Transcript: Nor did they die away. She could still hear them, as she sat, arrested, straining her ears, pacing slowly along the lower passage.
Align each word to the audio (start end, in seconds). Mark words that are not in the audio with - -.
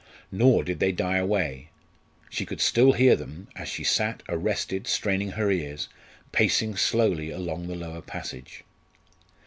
Nor 0.31 0.63
did 0.63 0.79
they 0.79 0.91
die 0.91 1.17
away. 1.17 1.69
She 2.27 2.43
could 2.43 2.59
still 2.59 2.93
hear 2.93 3.15
them, 3.15 3.49
as 3.55 3.69
she 3.69 3.83
sat, 3.83 4.23
arrested, 4.27 4.87
straining 4.87 5.33
her 5.33 5.51
ears, 5.51 5.89
pacing 6.31 6.75
slowly 6.77 7.29
along 7.29 7.67
the 7.67 7.75
lower 7.75 8.01
passage. 8.01 8.63